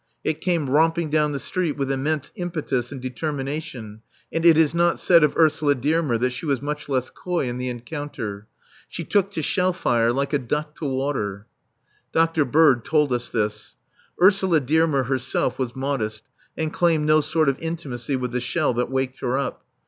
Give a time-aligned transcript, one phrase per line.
[0.23, 4.01] It came romping down the street with immense impetus and determination;
[4.33, 7.59] and it is not said of Ursula Dearmer that she was much less coy in
[7.59, 8.47] the encounter.
[8.89, 11.45] She took to shell fire "like a duck to water."
[12.13, 12.45] Dr.
[12.45, 13.75] Bird told us this.
[14.19, 16.23] Ursula Dearmer herself was modest,
[16.57, 19.63] and claimed no sort of intimacy with the shell that waked her up.